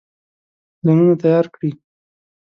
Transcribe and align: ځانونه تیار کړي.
ځانونه 0.83 1.15
تیار 1.21 1.45
کړي. 1.53 1.71